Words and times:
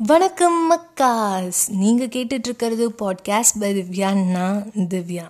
வணக்கம் 0.00 0.72
மக்காஸ் 0.72 1.68
நீங்கள் 1.68 2.08
கேட்டுட்ருக்கிறது 2.08 2.86
podcast 2.98 3.60
by 3.60 3.74
Divya 3.74 4.26
நான் 4.26 4.62
திவ்யா. 4.74 5.24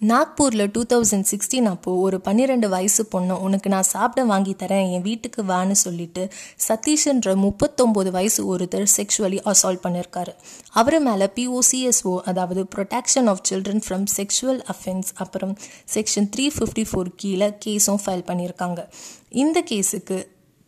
நாக்பூரில் 0.00 0.70
டூ 0.72 0.84
தௌசண்ட் 0.88 1.26
சிக்ஸ்டீன் 1.30 1.64
அப்போது 1.64 2.00
ஒரு 2.00 2.20
பன்னிரெண்டு 2.20 2.68
வயசு 2.68 3.06
பொண்ணு 3.06 3.40
உனக்கு 3.40 3.68
நான் 3.68 3.82
சாப்பிட 3.82 4.24
வாங்கி 4.24 4.56
தரேன் 4.58 4.92
என் 4.92 5.02
வீட்டுக்கு 5.02 5.42
வான்னு 5.42 5.70
சொல்லிட்டு 5.70 6.30
சதீஷ்ன்ற 6.68 7.34
முப்பத்தொம்போது 7.36 8.10
வயசு 8.10 8.56
ஒருத்தர் 8.56 8.86
செக்ஷுவலி 8.96 9.40
அசால்ட் 9.44 9.82
பண்ணியிருக்காரு 9.82 10.34
அவர் 10.70 11.00
மேலே 11.00 11.26
பிஓசிஎஸ்ஓ 11.34 12.18
அதாவது 12.24 12.66
protection 12.76 13.26
of 13.26 13.42
children 13.50 13.82
from 13.88 14.04
sexual 14.16 14.62
offences 14.68 15.06
அப்புறம் 15.14 15.56
செக்ஷன் 15.94 16.28
த்ரீ 16.36 16.50
ஃபிஃப்டி 16.56 16.86
ஃபோர் 16.92 17.08
கீழே 17.16 17.50
கேஸும் 17.66 18.02
ஃபைல் 18.04 18.24
பண்ணியிருக்காங்க 18.26 18.88
இந்த 19.28 19.64
கேஸுக்கு 19.70 20.18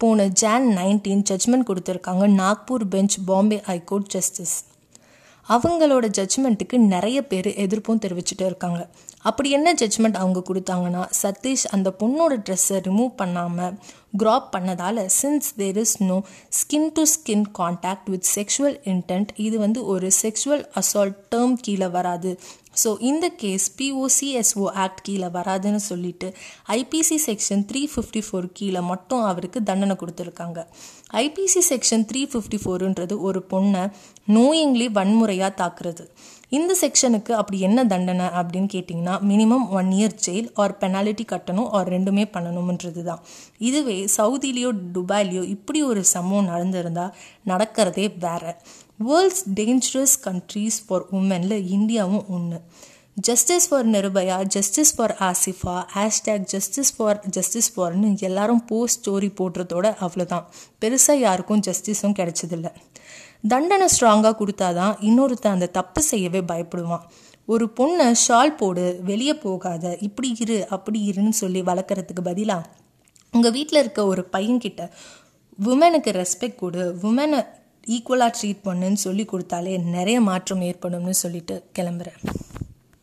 போன 0.03 0.27
ஜான் 0.41 0.67
நைன்டீன் 0.77 1.23
ஜட்ஜ்மெண்ட் 1.31 1.69
கொடுத்துருக்காங்க. 1.71 2.25
Nagpur 2.41 2.85
bench 2.91 3.17
Bombay 3.27 3.61
high court 3.69 4.11
justice 4.15 4.57
அவங்களோட 5.49 6.07
ஜட்ஜ்மெண்ட்டுக்கு 6.19 6.77
நிறைய 6.95 7.19
பேர் 7.27 7.47
எதிர்ப்பும் 7.47 8.01
தெரிவிச்சுட்டு 8.05 8.45
இருக்காங்க. 8.45 8.81
அப்படி 9.29 9.51
என்ன 9.51 9.73
ஜட்ஜ்மெண்ட் 9.73 10.19
அவங்க 10.23 10.41
கொடுத்தாங்கன்னா 10.49 11.03
சதீஷ் 11.23 11.65
அந்த 11.71 11.89
பொண்ணோட 12.03 12.35
ட்ரெஸ்ஸை 12.47 12.79
ரிமூவ் 12.89 13.13
பண்ணாமல் 13.17 13.75
graph 14.19 14.49
பண்ணதால் 14.57 15.01
since 15.23 15.49
there 15.57 15.77
is 15.77 16.03
no 16.03 16.19
skin 16.59 16.89
to 16.93 17.03
skin 17.15 17.45
contact 17.59 18.09
with 18.13 18.29
sexual 18.35 18.79
intent 18.93 19.29
இது 19.47 19.59
வந்து 19.59 19.83
ஒரு 19.95 20.11
செக்ஷுவல் 20.23 20.65
அசால்ட் 20.81 21.19
டேர்ம் 21.35 21.57
கீழே 21.61 21.89
வராது. 21.99 22.33
ஸோ 22.83 22.91
இந்த 23.11 23.27
கேஸ் 23.43 23.67
பிஓசிஎஸ்ஓ 23.79 24.65
ஆக்ட் 24.85 25.03
கீழே 25.07 25.29
வராதுன்னு 25.37 25.81
சொல்லிட்டு 25.91 26.29
IPC 26.79 27.19
section 27.27 27.65
three 27.71 27.83
fifty 27.93 28.23
four 28.27 28.49
கீழே 28.59 28.83
மட்டும் 28.93 29.23
அவருக்கு 29.31 29.59
தண்டனை 29.69 29.97
கொடுத்துருக்காங்க. 30.03 30.59
ஐபிசி 31.25 31.63
செக்ஷன் 31.71 32.07
த்ரீ 32.11 32.23
ஃபிஃப்டி 32.33 32.59
ஃபோருன்றது 32.65 33.15
ஒரு 33.29 33.43
பொண்ணை 33.53 33.85
நோயிங்லி 34.37 34.89
வன்முறையாக 34.99 35.53
தாக்குறது. 35.63 36.05
இந்த 36.57 36.73
செக்ஷனுக்கு 36.83 37.33
அப்படி 37.39 37.59
என்ன 37.69 37.81
தண்டனை 37.93 38.27
அப்படின்னு 38.39 38.69
கேட்டிங்கன்னா 38.75 39.15
minimum 39.31 39.65
one 39.79 39.91
year 39.97 40.15
jail 40.27 40.49
or 40.63 40.75
penalty 40.83 41.25
கட்டணும் 41.33 41.69
ஆர் 41.79 41.89
ரெண்டுமே 41.95 42.25
பண்ணணும்ன்றது 42.35 43.03
தான். 43.11 43.23
இதுவே 43.69 43.97
சவுதிலேயோ 44.17 44.71
துபாய்லேயோ 44.97 45.43
இப்படி 45.57 45.83
ஒரு 45.91 46.03
சம்பவம் 46.15 46.51
நடந்திருந்தால் 46.53 47.15
நடக்கிறதே 47.53 48.07
வேற. 48.27 48.45
வேர்ல்ட்ஸ் 49.01 49.43
டேஞ்சரஸ் 49.55 50.15
கண்ட்ரீஸ் 50.23 50.79
ஃபார் 50.87 51.05
உமனில் 51.13 51.59
இந்தியாவும் 51.77 52.25
ஒன்று 52.29 52.59
justice 53.15 53.69
for 53.69 53.87
Nirbhaya 53.91 54.37
justice 54.47 54.95
for 54.97 55.15
Asifa 55.21 55.77
hashtag 55.95 56.45
justice 56.45 56.97
for 56.97 57.21
justice 57.31 57.71
ஃபார்னு 57.77 58.17
எல்லாரும் 58.19 58.65
போஸ்ட் 58.65 58.99
ஸ்டோரி 59.01 59.31
போடுறதோட 59.41 59.87
அவ்வளோதான் 60.01 60.45
பெருசாக 60.81 61.17
யாருக்கும் 61.19 61.61
ஜஸ்டிஸும் 61.61 62.17
கிடைச்சதில்ல. 62.19 62.69
தண்டனை 63.49 63.89
ஸ்ட்ராங்காக 63.99 64.35
கொடுத்தாதான் 64.39 64.95
இன்னொருத்தன் 65.01 65.57
அந்த 65.57 65.67
தப்பு 65.67 66.03
செய்யவே 66.03 66.41
பயப்படுவான். 66.41 67.05
ஒரு 67.45 67.73
பொண்ணை 67.81 68.15
ஷால் 68.29 68.57
போடு 68.57 69.01
வெளியே 69.05 69.35
போகாத 69.35 69.97
இப்படி 70.01 70.37
இரு 70.39 70.69
அப்படி 70.69 71.11
இருன்னு 71.11 71.29
சொல்லி 71.29 71.63
வளர்க்குறதுக்கு 71.63 72.23
பதிலாக 72.25 72.69
உங்கள் 73.35 73.53
வீட்டில் 73.53 73.79
இருக்க 73.79 74.07
ஒரு 74.07 74.29
பையன்கிட்ட 74.33 74.91
உமனுக்கு 75.65 76.11
ரெஸ்பெக்ட் 76.13 76.55
கொடு 76.55 76.99
உமனை 77.03 77.41
ஈக்குவலாக 77.95 78.33
ட்ரீட் 78.39 78.67
பண்ணுன்னு 78.69 79.01
சொல்லி 79.07 79.27
கொடுத்தாலே 79.33 79.75
நிறைய 79.97 80.21
மாற்றம் 80.21 80.61
ஏற்படும்னு 80.61 81.15
சொல்லிட்டு 81.25 81.57
கிளம்புறேன். 81.79 82.21